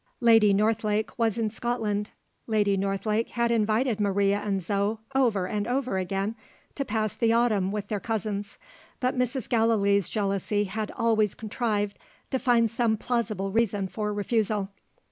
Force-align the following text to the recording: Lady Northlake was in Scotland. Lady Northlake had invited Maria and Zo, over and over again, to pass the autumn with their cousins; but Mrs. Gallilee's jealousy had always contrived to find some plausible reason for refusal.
Lady 0.19 0.51
Northlake 0.51 1.11
was 1.19 1.37
in 1.37 1.51
Scotland. 1.51 2.09
Lady 2.47 2.75
Northlake 2.75 3.29
had 3.29 3.51
invited 3.51 3.99
Maria 3.99 4.39
and 4.39 4.59
Zo, 4.59 4.99
over 5.13 5.45
and 5.47 5.67
over 5.67 5.99
again, 5.99 6.33
to 6.73 6.83
pass 6.83 7.13
the 7.13 7.31
autumn 7.31 7.71
with 7.71 7.87
their 7.87 7.99
cousins; 7.99 8.57
but 8.99 9.15
Mrs. 9.15 9.47
Gallilee's 9.47 10.09
jealousy 10.09 10.63
had 10.63 10.89
always 10.95 11.35
contrived 11.35 11.99
to 12.31 12.39
find 12.39 12.71
some 12.71 12.97
plausible 12.97 13.51
reason 13.51 13.87
for 13.87 14.11
refusal. 14.11 14.69